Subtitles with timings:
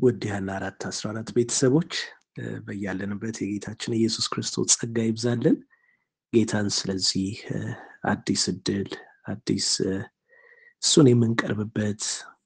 [0.00, 1.92] ውድ ያለ አራት አስራ አራት ቤተሰቦች
[2.66, 5.56] በያለንበት የጌታችን የኢየሱስ ክርስቶስ ጸጋ ይብዛልን።
[6.32, 7.30] ጌታን ስለዚህ
[8.10, 8.90] አዲስ እድል
[9.32, 9.68] አዲስ
[10.82, 12.02] እሱን የምንቀርብበት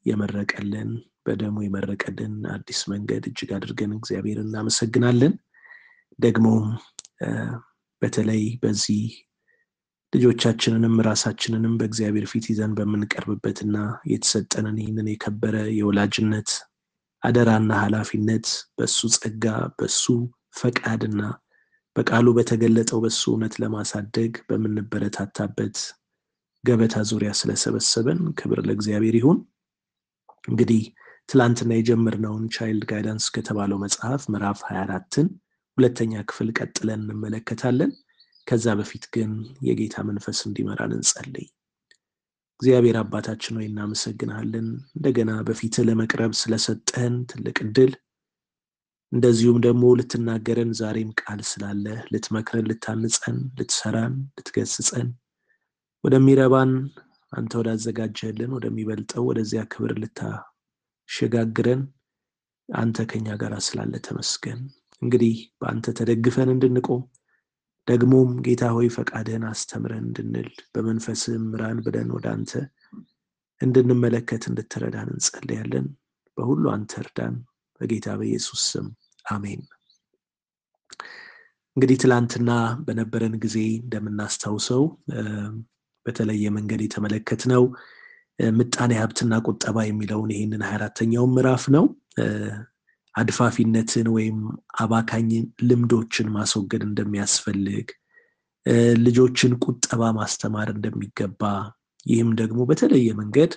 [0.07, 0.91] የመረቀልን
[1.27, 5.35] በደሙ የመረቀልን አዲስ መንገድ እጅግ አድርገን እግዚአብሔር እናመሰግናለን።
[6.19, 6.67] ደግሞም
[8.03, 9.05] በተለይ በዚህ
[10.13, 13.77] ልጆቻችንንም ራሳችንንም በእግዚአብሔር ፊት ይዘን በምንቀርብበትና
[14.11, 16.51] የተሰጠንን ይህንን የከበረ የወላጅነት
[17.25, 18.47] አደራና ኃላፊነት
[18.79, 19.45] በሱ ጸጋ
[19.79, 20.03] በሱ
[20.59, 21.21] ፈቃድና
[21.97, 25.77] በቃሉ በተገለጠው በሱ እውነት ለማሳደግ በምንበረታታበት
[26.65, 29.39] ገበታ ዙሪያ ስለሰበሰበን ክብር ለእግዚአብሔር ይሁን።
[30.49, 30.83] እንግዲህ
[31.29, 35.29] ትላንትና የጀመርነውን ቻይልድ ጋይዳንስ ከተባለው መጽሐፍ ምዕራፍ 24ን
[35.79, 37.93] ሁለተኛ ክፍል ቀጥለን እንመለከታለን።
[38.47, 39.31] ከዛ በፊት ግን
[39.69, 41.47] የጌታ መንፈስ እንዲመራን እንጸልይ።
[42.61, 47.93] እግዚአብሔር አባታችን ሆይ እናመሰግናለን፣ እንደገና በፊት ለመቅረብ ስለሰጠህን ትልቅ እድል፣
[49.13, 55.09] እንደዚሁም ደግሞ ልትናገረን ዛሬም ቃል ስላለ ልትመክረን፣ ልታንጸን፣ ልትሰራን፣ ልትገስጸን
[56.05, 56.73] ወደሚረባን
[57.33, 61.83] አንተ ወዳዘጋጀህልን ወደሚበልጠው ወደዚያ ክብር ልታሸጋግረን
[62.69, 64.61] አንተ ከኛ ጋር ስላለ ተመስገን።
[65.03, 67.03] እንግዲህ በአንተ ተደግፈን እንድንቆም
[67.89, 72.53] ደግሞም ጌታ ሆይ ፈቃድህን አስተምረን እንድንል በመንፈስህም ምራን ብለን ወደ አንተ
[73.61, 75.87] እንድንመለከት እንድትረዳን እንጸልያለን።
[76.39, 77.35] በሁሉ አንተ እርዳን፣
[77.81, 78.87] በጌታ በኢየሱስ ስም
[79.27, 79.63] አሜን።
[81.77, 82.51] እንግዲህ ትላንትና
[82.87, 84.83] በነበረን ጊዜ እንደምናስታውሰው
[86.07, 87.65] በተለየ መንገድ የተመለከትነው
[88.53, 91.85] ምጣኔ ሀብትና ቁጠባ የሚለውን ይህንን ሀያ አራተኛውን ምዕራፍ ነው።
[93.15, 94.39] አድፋፊነትን ወይም
[94.81, 95.29] አባካኝ
[95.69, 97.89] ልምዶችን ማስወገድ እንደሚያስፈልግ፣
[99.05, 101.43] ልጆችን ቁጠባ ማስተማር እንደሚገባ፣
[102.07, 103.53] ይህም ደግሞ በተለየ መንገድ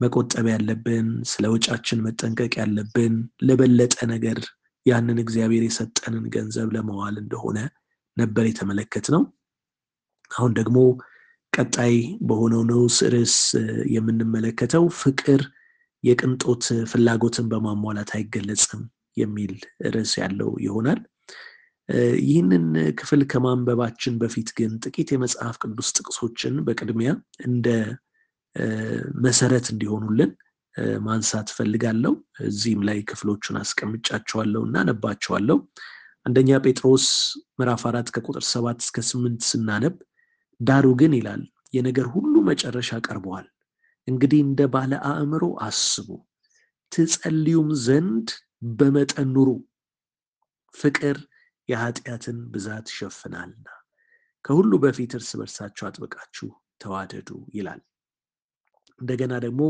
[0.00, 3.14] መቆጠብ ያለብን ስለ ወጫችን መጠንቀቅ ያለብን
[3.46, 4.38] ለበለጠ ነገር
[4.86, 7.58] ያንን እግዚአብሔር የሰጠንን ገንዘብ ለመዋል እንደሆነ
[8.16, 9.22] ነበር የተመለከት ነው።
[10.30, 10.78] አሁን ደግሞ
[11.52, 11.94] ቀጣይ
[12.28, 13.36] በሆነው ንዑስ ርዕስ
[13.94, 15.42] የምንመለከተው ፍቅር
[16.04, 18.82] የቅንጦት ፍላጎትን በማሟላት አይገለጽም
[19.16, 19.52] የሚል
[19.94, 21.00] ርዕስ ያለው ይሆናል።
[22.24, 22.64] ይህንን
[22.98, 27.10] ክፍል ከማንበባችን በፊት ግን ጥቂት የመጽሐፍ ቅዱስ ጥቅሶችን በቅድሚያ
[27.46, 27.66] እንደ
[29.24, 30.30] መሰረት እንዲሆኑልን
[31.04, 32.12] ማንሳት ፈልጋለሁ።
[32.46, 35.58] እዚህም ላይ ክፍሎቹን አስቀምጫቸዋለሁ እና ነባቸዋለሁ።
[36.26, 37.06] አንደኛ ጴጥሮስ
[37.58, 39.94] ምዕራፍ አራት ከቁጥር ሰባት እስከ ስምንት ስናነብ
[40.60, 41.42] ዳሩ ግን ይላል
[41.74, 43.46] የነገር ሁሉ መጨረሻ ቀርበዋል።
[44.08, 46.08] እንግዲህ እንደ ባለ አእምሮ አስቡ፣
[46.92, 48.28] ትጸልዩም ዘንድ
[48.62, 49.48] በመጠን ኑሩ፣
[50.74, 51.16] ፍቅር
[51.68, 53.66] የኃጢአትን ብዛት ይሸፍናልና፣
[54.44, 56.48] ከሁሉ በፊት እርስ በርሳችሁ አጥብቃችሁ
[56.82, 57.80] ተዋደዱ ይላል።
[59.00, 59.62] እንደገና ደግሞ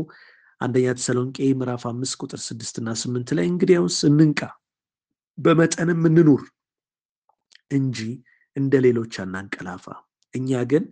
[0.61, 4.41] አንደኛ ተሰሎንቄ ምዕራፍ አምስት ቁጥር ስድስት እና ስምንት ላይ እንግዲያውስ እንንቃ፣
[5.37, 6.43] በመጠንም እንኑር
[7.71, 7.99] እንጂ
[8.57, 9.85] እንደ ሌሎች አናንቀላፋ
[10.33, 10.85] እኛ ግን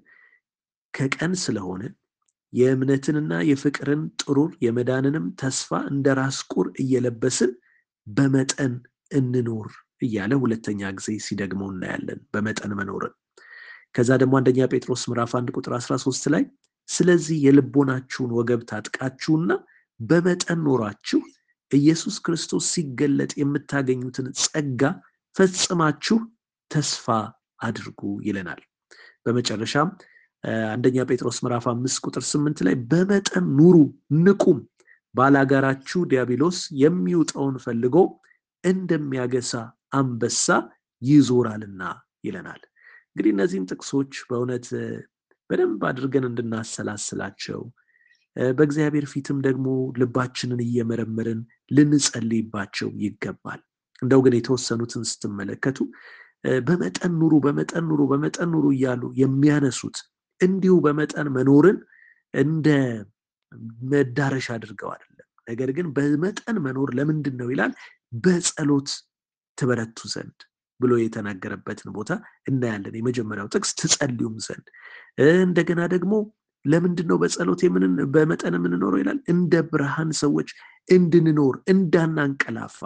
[0.94, 1.84] ከቀን ስለሆነ
[2.54, 7.52] የእምነትንና የፍቅርን ጥሩር የመዳንንም ተስፋ እንደ ራስ ቁር እየለበስን
[8.08, 8.74] በመጠን
[9.12, 9.68] እንኖር
[10.02, 13.14] እያለ ሁለተኛ ጊዜ ሲደግመው እናያለን። በመጠን መኖርን።
[13.96, 16.44] ከዛ ደግሞ አንደኛ ጴጥሮስ ምዕራፍ አንድ ቁጥር 13 ላይ
[16.90, 19.52] ስለዚህ የልቦናችሁን ወገብ ታጥቃችሁና
[20.00, 21.20] በመጠን ኖራችሁ
[21.72, 24.82] ኢየሱስ ክርስቶስ ሲገለጥ የምታገኙትን ጸጋ
[25.36, 26.18] ፈጽማችሁ
[26.72, 27.06] ተስፋ
[27.62, 28.62] አድርጉ ይለናል።
[29.26, 29.90] በመጨረሻም
[30.74, 33.76] አንደኛ ጴጥሮስ ምዕራፍ አምስት ቁጥር ስምንት ላይ በመጠን ኑሩ
[34.20, 34.60] ንቁም፣
[35.16, 37.98] ባላጋራችሁ ዲያብሎስ የሚውጠውን ፈልጎ
[38.64, 39.52] እንደሚያገሳ
[39.94, 40.46] አንበሳ
[41.02, 41.82] ይዞራልና
[42.24, 42.62] ይለናል።
[43.10, 44.68] እንግዲህ እነዚህን ጥቅሶች በእውነት
[45.50, 47.62] በደንብ አድርገን እንድናሰላስላቸው
[48.56, 49.68] በእግዚአብሔር ፊትም ደግሞ
[50.00, 53.62] ልባችንን እየመረመርን ልንጸልይባቸው ይገባል።
[54.02, 55.78] እንደው ግን የተወሰኑትን ስትመለከቱ
[56.68, 59.98] በመጠን ኑሩ በመጠን ኑሩ በመጠን ኑሩ እያሉ የሚያነሱት
[60.42, 61.78] እንዲሁ በመጠን መኖርን
[62.34, 62.68] እንደ
[63.92, 65.12] መዳረሻ አድርገው አይደለም።
[65.48, 67.74] ነገር ግን በመጠን መኖር ለምንድን ነው ይላል፣
[68.24, 68.90] በጸሎት
[69.58, 70.38] ትበረቱ ዘንድ
[70.80, 72.10] ብሎ የተናገረበትን ቦታ
[72.50, 74.66] እናያለን። የመጀመሪያው ጥቅስ ትጸልዩም ዘንድ
[75.44, 76.14] እንደገና ደግሞ
[76.66, 77.62] ለምንድን ነው በጸሎት
[78.14, 80.50] በመጠን የምንኖረው ይላል፣ እንደ ብርሃን ሰዎች
[80.90, 82.80] እንድንኖር እንዳናንቀላፋ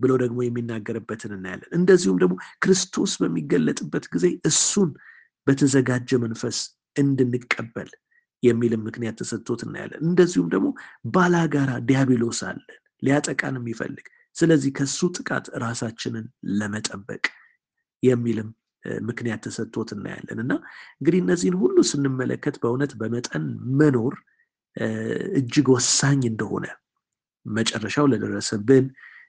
[0.00, 2.34] ብሎ ደግሞ የሚናገርበትን እናያለን። እንደዚሁም ደግሞ
[2.64, 4.90] ክርስቶስ በሚገለጥበት ጊዜ እሱን
[5.46, 6.58] በተዘጋጀ መንፈስ
[6.96, 7.90] እንድንቀበል
[8.42, 10.68] የሚልም ምክንያት ተሰጥቶት እናያለን። እንደዚሁም ደግሞ
[11.14, 14.06] ባላጋራ ዲያብሎስ አለን ሊያጠቃን የሚፈልግ።
[14.36, 17.24] ስለዚህ ከሱ ጥቃት ራሳችንን ለመጠበቅ
[18.02, 18.48] የሚልም
[19.08, 20.52] ምክንያት ተሰጥቶት እናያለን። እና
[21.00, 23.44] እንግዲህ እነዚህን ሁሉ ስንመለከት በእውነት በመጠን
[23.80, 24.14] መኖር
[25.38, 26.66] እጅግ ወሳኝ እንደሆነ
[27.46, 28.84] መጨረሻው ለደረሰብን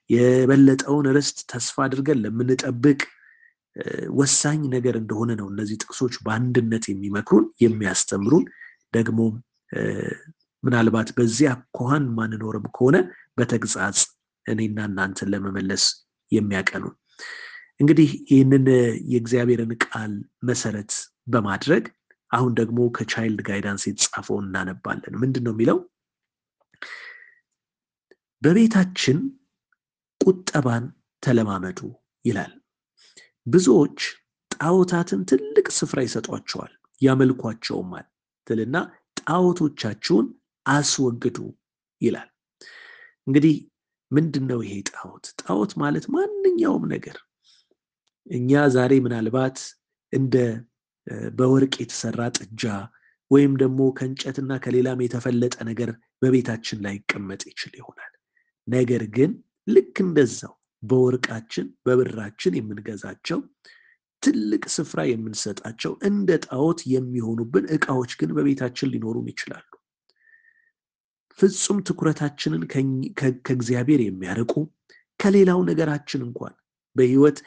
[0.10, 3.00] የበለጠውን ርስት ተስፋ አድርገን ለምንጠብቅ
[4.16, 8.46] ወሳኝ ነገር እንደሆነ ነው እነዚህ ጥቅሶች በአንድነት የሚመክሩን የሚያስተምሩን
[8.94, 9.34] ደግሞም
[10.64, 12.98] ምናልባት በዚያ አኳኋን ማንኖርም ከሆነ
[13.38, 14.00] በተግሳጽ
[14.46, 15.84] እኔና እናንተን ለመመለስ
[16.32, 16.94] የሚያቀኑን
[17.80, 18.66] እንግዲህ ይህንን
[19.12, 20.12] የእግዚአብሔርን ቃል
[20.50, 20.92] መሰረት
[21.28, 21.84] በማድረግ
[22.32, 25.78] አሁን ደግሞ ከቻይልድ ጋይዳንስ የተጻፈው እናነባለን። ምንድን ነው የሚለው?
[28.42, 29.18] በቤታችን
[30.22, 30.86] ቁጠባን
[31.24, 31.80] ተለማመዱ
[32.26, 32.54] ይላል።
[33.48, 34.00] ብዙዎች
[34.52, 38.06] ጣዖታትን ትልቅ ስፍራ ይሰጧቸዋል ያመልኳቸውማል
[38.48, 38.76] ትልና
[39.20, 40.26] ጣዖቶቻችሁን
[40.66, 41.38] አስወግዱ
[42.02, 42.30] ይላል።
[43.28, 43.56] እንግዲህ
[44.12, 45.26] ምንድን ነው ይሄ ጣዖት?
[45.42, 47.18] ጣዖት ማለት ማንኛውም ነገር።
[48.28, 49.58] እኛ ዛሬ ምናልባት
[50.14, 50.36] እንደ
[51.38, 52.64] በወርቅ የተሰራ ጥጃ
[53.32, 55.90] ወይም ደግሞ ከእንጨትና ከሌላም የተፈለጠ ነገር
[56.22, 58.12] በቤታችን ላይ ይቀመጥ ይችል ይሆናል።
[58.68, 59.32] ነገር ግን
[59.68, 60.54] ልክ እንደዛው
[60.84, 63.40] በወርቃችን በብራችን የምንገዛቸው
[64.24, 69.66] ትልቅ ስፍራ የምንሰጣቸው እንደ ጣዖት የሚሆኑብን እቃዎች ግን በቤታችን ሊኖሩን ይችላሉ።
[71.40, 72.64] ፍጹም ትኩረታችንን
[73.46, 74.54] ከእግዚአብሔር የሚያርቁ
[75.20, 76.54] ከሌላው ነገራችን እንኳን
[76.96, 77.38] በህይወት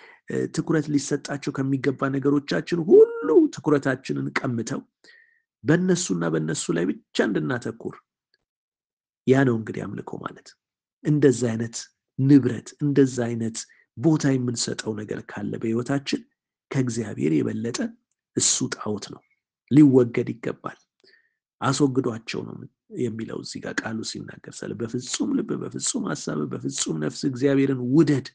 [0.56, 4.80] ትኩረት ሊሰጣቸው ከሚገባ ነገሮቻችን ሁሉ ትኩረታችንን ቀምተው
[5.64, 7.94] በእነሱና በእነሱ ላይ ብቻ እንድናተኩር።
[9.26, 10.48] ያ ነው እንግዲህ አምልኮ ማለት።
[11.04, 11.76] እንደዛ አይነት
[12.18, 13.58] ንብረት እንደዛ አይነት
[13.96, 16.20] ቦታ የምንሰጠው ነገር ካለ በህይወታችን
[16.70, 17.78] ከእግዚአብሔር የበለጠ
[18.36, 19.22] እሱ ጣዖት ነው።
[19.70, 20.78] ሊወገድ ይገባል።
[21.60, 22.56] አስወግዷቸው ነው
[23.02, 28.26] የሚለው እዚህ ጋር ቃሉ ሲናገር ስለ በፍጹም ልብ በፍጹም ሀሳብ በፍጹም ነፍስ እግዚአብሔርን ውደድ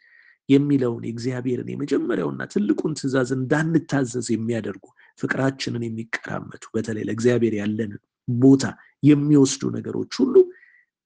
[0.50, 4.86] የሚለውን የእግዚአብሔርን የመጀመሪያውና ትልቁን ትእዛዝ እንዳንታዘዝ የሚያደርጉ
[5.20, 8.66] ፍቅራችንን የሚቀራመቱ በተለይ ለእግዚአብሔር ያለንን ቦታ
[9.04, 10.36] የሚወስዱ ነገሮች ሁሉ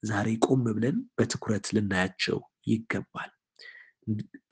[0.03, 3.31] ዛሬ ቆም ብለን በትኩረት ልናያቸው ይገባል።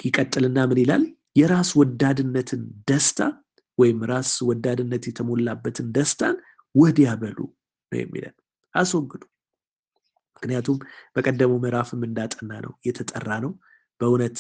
[0.05, 1.03] ይቀጥልና ምን ይላል
[1.35, 3.19] የራስ ወዳድነትን ደስታ
[3.77, 6.35] ወይም ራስ ወዳድነት የተሞላበትን ደስታን
[6.75, 7.37] ወዲያ በሉ
[7.91, 8.35] ነው የሚለን።
[8.73, 9.23] አስወግዱ።
[10.35, 10.77] ምክንያቱም
[11.15, 13.51] በቀደሙ ምዕራፍም እንዳጠና ነው የተጠራ ነው
[14.01, 14.37] በእውነት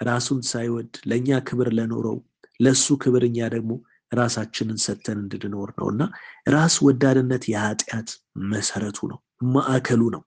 [0.00, 2.16] ራሱን ሳይወድ ለእኛ ክብር ለኖረው
[2.60, 3.72] ለእሱ ክብር እኛ ደግሞ
[4.12, 6.02] ራሳችንን ሰተን እንድንኖር ነው እና
[6.48, 8.10] ራስ ወዳድነት የኃጢአት
[8.52, 9.18] መሰረቱ ነው
[9.54, 10.22] ማዕከሉ ነው።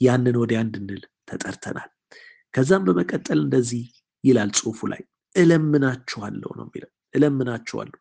[0.00, 1.00] ያንን ወዲያ እንድንል
[1.30, 1.88] ተጠርተናል።
[2.54, 3.84] ከዛም በመቀጠል እንደዚህ
[4.24, 5.02] ይላል ጽሁፉ ላይ
[5.36, 7.98] እለምናችኋለሁ ነው የሚለው። እለምናችኋለሁ።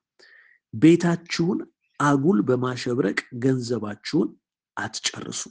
[0.73, 1.59] ቤታችሁን
[1.99, 4.29] አጉል በማሸብረቅ ገንዘባችሁን
[4.77, 5.41] አትጨርሱ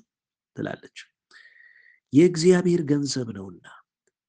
[0.56, 0.98] ትላለች።
[2.12, 3.66] የእግዚአብሔር ገንዘብ ነውና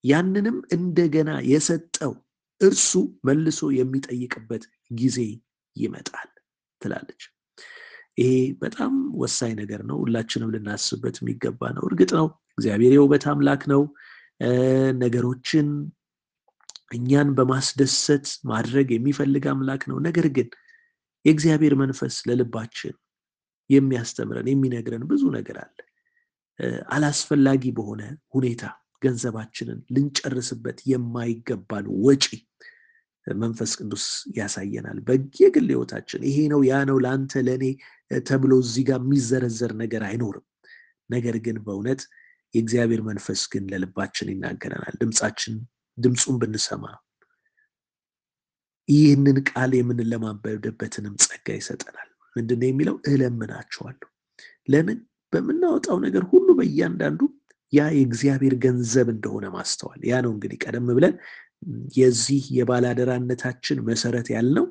[0.04, 2.14] ያንንም እንደገና የሰጠው
[2.62, 2.92] እርሱ
[3.24, 4.64] መልሶ የሚጠይቅበት
[4.94, 5.18] ጊዜ
[5.76, 6.30] ይመጣል
[6.82, 7.22] ትላለች።
[8.18, 8.32] ይሄ
[8.62, 13.82] በጣም ወሳኝ ነገር ነው። ሁላችንም ልናስብበት የሚገባ ነው። እርግጥ ነው። እግዚአብሔር የውበት አምላክ ነው።
[15.02, 15.68] ነገሮችን
[16.92, 20.48] እኛን በማስደሰት ማድረግ የሚፈልግ አምላክ ነው። ነገር ግን
[21.26, 22.96] የእግዚአብሔር መንፈስ ለልባችን
[23.70, 25.78] የሚያስተምረን የሚነግረን ብዙ ነገር አለ።
[26.94, 28.02] አላስፈላጊ በሆነ
[28.34, 28.64] ሁኔታ
[29.02, 32.26] ገንዘባችንን ልንጨርስበት የማይገባን ወጪ
[33.28, 34.06] መንፈስ ቅዱስ
[34.38, 37.66] ያሳየናል። በየግል ህይወታችን ይሄ ነው ያ ነው ለአንተ ለእኔ
[38.26, 40.46] ተብሎ እዚህ ጋር የሚዘረዘር ነገር አይኖርም።
[41.10, 42.02] ነገር ግን በእውነት
[42.54, 45.56] የእግዚአብሔር መንፈስ ግን ለልባችን ይናገረናል። ድምፃችን
[45.98, 46.84] ድምፁን ብንሰማ
[48.90, 52.06] ይህንን ቃል የምንለማበድበትንም ጸጋ ይሰጠናል።
[52.36, 52.96] ምንድን የሚለው?
[53.10, 54.08] እለምናችኋለሁ።
[54.68, 54.98] ለምን?
[55.34, 57.20] በምናወጣው ነገር ሁሉ በእያንዳንዱ
[57.74, 61.14] ያ የእግዚአብሔር ገንዘብ እንደሆነ ማስተዋል። ያ ነው እንግዲህ ቀደም ብለን
[61.98, 64.66] የዚህ የባላደራነታችን መሰረት ያልነው።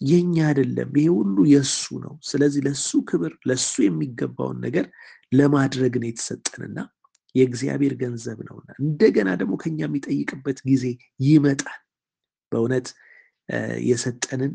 [0.00, 4.86] የኛ አይደለም። ይሄ ሁሉ የእሱ ነው። ስለዚህ ለሱ ክብር ለሱ የሚገባውን ነገር
[5.32, 6.78] ለማድረግ ነው የተሰጠንና
[7.34, 10.84] የእግዚአብሔር ገንዘብ ነውና። እንደገና ደግሞ ከኛ የሚጠይቅበት ጊዜ
[11.26, 11.78] ይመጣል።
[12.52, 12.88] በእውነት
[13.86, 14.52] የሰጠንን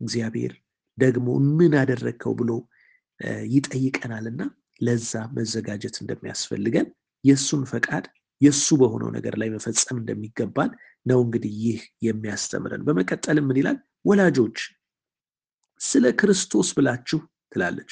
[0.00, 0.52] እግዚአብሔር
[0.98, 1.28] ደግሞ
[1.58, 2.50] ምን አደረግከው ብሎ
[3.52, 4.42] ይጠይቀናልና
[4.80, 6.86] ለዛ መዘጋጀት እንደሚያስፈልገን
[7.24, 8.04] የእሱን ፈቃድ
[8.40, 10.70] የእሱ በሆነው ነገር ላይ መፈጸም እንደሚገባን
[11.06, 13.76] ነው እንግዲህ ይህ የሚያስተምረን። በመቀጠልም ምን ይላል?
[14.04, 14.58] ወላጆች
[15.80, 17.20] ስለ ክርስቶስ ብላችሁ
[17.52, 17.90] ትላለች።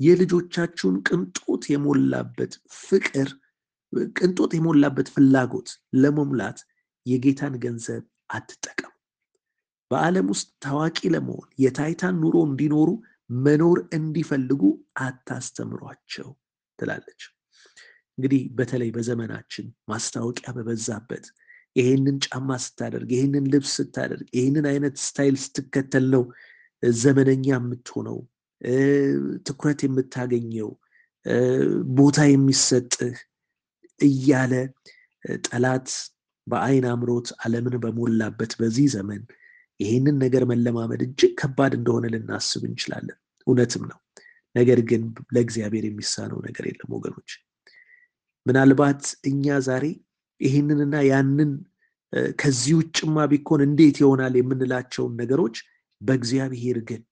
[0.00, 3.28] የልጆቻችሁን ቅንጦት የሞላበት ፍቅር
[4.16, 6.58] ቅንጦት የሞላበት ፍላጎት ለመሙላት
[7.06, 8.92] የጌታን ገንዘብ አትጠቀሙ
[9.90, 12.90] በዓለም ውስጥ ታዋቂ ለመሆን የታይታን ኑሮ እንዲኖሩ
[13.40, 14.62] መኖር እንዲፈልጉ
[15.04, 16.28] አታስተምሯቸው
[16.78, 17.22] ትላለች።
[18.18, 21.26] እንግዲህ በተለይ በዘመናችን ማስታወቂያ በበዛበት
[21.76, 26.24] ይሄንን ጫማ ስታደርግ ይሄንን ልብስ ስታደርግ ይሄንን አይነት ስታይል ስትከተል ነው
[26.82, 28.18] ዘመነኛ የምትሆነው
[29.46, 30.70] ትኩረት የምታገኘው
[31.96, 33.16] ቦታ የሚሰጥህ
[34.00, 34.52] እያለ
[35.46, 35.88] ጠላት
[36.46, 39.22] በአይን አምሮት ዓለምን በሞላበት በዚህ ዘመን
[39.80, 43.16] ይሄንን ነገር መለማመድ እጅግ ከባድ እንደሆነ ልናስብ እንችላለን።
[43.46, 43.98] እውነትም ነው።
[44.54, 45.02] ነገር ግን
[45.34, 47.30] ለእግዚአብሔር የሚሳነው ነገር የለም ወገኖች።
[48.46, 49.84] ምናልባት እኛ ዛሬ
[50.40, 51.50] ይህንንና ያንን
[52.40, 55.56] ከዚህ ውጭማ ቢኮን እንዴት ይሆናል የምንላቸውን ነገሮች
[56.00, 57.02] በእግዚአብሔር ግን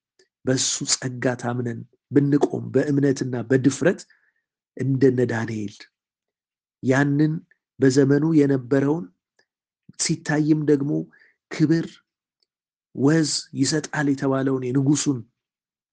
[0.44, 1.80] በሱ ጸጋ ታምነን
[2.10, 4.00] ብንቆም በእምነትና በድፍረት
[4.76, 5.74] እንደነ ዳንኤል
[6.82, 7.32] ያንን
[7.80, 9.04] በዘመኑ የነበረውን
[10.00, 10.92] ሲታይም ደግሞ
[11.50, 11.86] ክብር
[12.94, 13.30] ወዝ
[13.60, 15.18] ይሰጣል የተባለውን የንጉሱን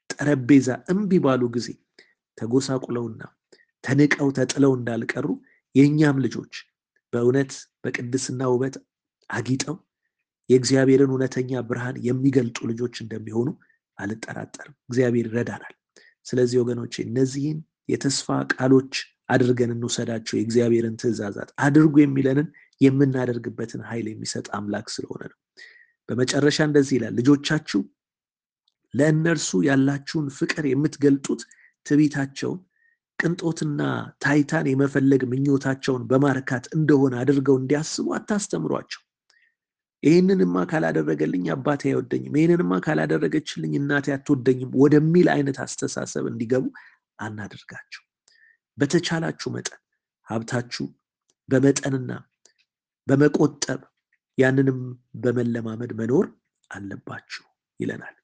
[0.09, 1.67] ጠረጴዛ እምቢ ባሉ ጊዜ
[2.37, 3.21] ተጎሳቁለውና
[3.83, 5.25] ተንቀው ተጥለው እንዳልቀሩ
[5.75, 6.53] የእኛም ልጆች
[7.13, 7.51] በእውነት
[7.83, 8.75] በቅድስና ውበት
[9.29, 9.75] አጊጠው
[10.49, 13.47] የእግዚአብሔርን እውነተኛ ብርሃን የሚገልጡ ልጆች እንደሚሆኑ
[13.97, 15.73] አልጠራጠርም። እግዚአብሔር ይረዳናል።
[16.25, 17.57] ስለዚህ ወገኖቼ እነዚህን
[17.89, 18.93] የተስፋ ቃሎች
[19.29, 22.47] አድርገን እንውሰዳቸው። የእግዚአብሔርን ትእዛዛት አድርጉ የሚለንን
[22.81, 25.37] የምናደርግበትን ኃይል የሚሰጥ አምላክ ስለሆነ ነው።
[26.09, 27.81] በመጨረሻ እንደዚህ ይላል፣ ልጆቻችሁ
[28.93, 31.41] ለእነርሱ ያላችሁን ፍቅር የምትገልጡት
[31.85, 32.59] ትዕቢታቸውን፣
[33.19, 33.81] ቅንጦትና
[34.23, 39.01] ታይታን የመፈለግ ምኞታቸውን በማርካት እንደሆነ አድርገው እንዲያስቡ አታስተምሯቸው።
[40.03, 46.65] ይህንንማ ካላደረገልኝ አባቴ አይወደኝም፣ ይህንንማ ካላደረገችልኝ እናቴ አትወደኝም ወደሚል አይነት አስተሳሰብ እንዲገቡ
[47.19, 48.01] አናደርጋቸው።
[48.77, 49.81] በተቻላችሁ መጠን
[50.27, 50.85] ሀብታችሁ
[51.49, 52.11] በመጠንና
[53.07, 53.81] በመቆጠብ
[54.37, 54.79] ያንንም
[55.23, 56.25] በመለማመድ መኖር
[56.71, 57.43] አለባችሁ
[57.79, 58.15] ይለናል።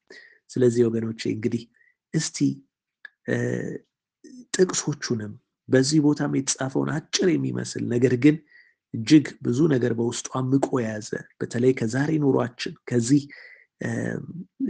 [0.50, 1.64] ስለዚህ ወገኖቼ እንግዲህ
[2.14, 2.38] እስቲ
[4.56, 5.34] ጥቅሶቹንም
[5.70, 8.36] በዚህ ቦታም የተጻፈውን አጭር የሚመስል ነገር ግን
[8.94, 13.22] እጅግ ብዙ ነገር በውስጡ አምቆ የያዘ በተለይ ከዛሬ ኑሯችን ከዚህ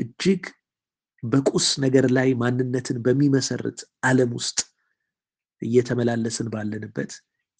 [0.03, 0.43] እጅግ
[1.23, 4.59] በቁስ ነገር ላይ ማንነትን በሚመሰርት ዓለም ውስጥ
[5.61, 7.11] እየተመላለስን ባለንበት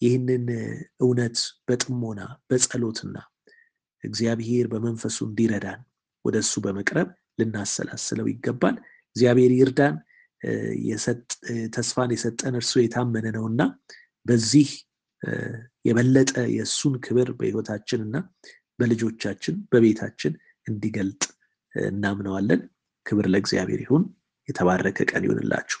[0.02, 0.44] ይህንን
[1.00, 1.36] እውነት
[1.68, 3.16] በጥሞና በጸሎትና
[4.04, 5.80] እግዚአብሔር በመንፈሱ እንዲረዳን
[6.24, 7.08] ወደ እሱ በመቅረብ
[7.40, 8.76] ልናሰላስለው ይገባል።
[9.16, 9.94] እግዚአብሔር ይርዳን።
[11.74, 13.62] ተስፋን የሰጠን እርሱ የታመነ ነውና
[14.26, 14.68] በዚህ
[15.84, 18.16] የበለጠ የእሱን ክብር በሕይወታችን እና
[18.78, 20.32] በልጆቻችን በቤታችን
[20.66, 21.22] እንዲገልጥ
[21.74, 22.60] እናምነዋለን።
[23.06, 24.04] ክብር ለእግዚአብሔር ይሁን።
[24.48, 25.80] የተባረከ ቀን ይሁንላችሁ።